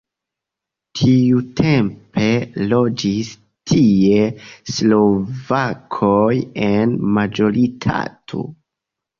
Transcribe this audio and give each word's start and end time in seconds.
Tiutempe 0.99 2.23
loĝis 2.71 3.29
tie 3.73 4.25
slovakoj 4.77 6.35
en 6.71 6.97
majoritato. 7.19 8.45